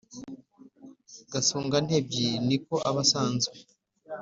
gasongantebyi 1.31 2.27
ni 2.47 2.57
ko 2.65 2.75
aba 2.89 3.01
asanzwe 3.07 3.55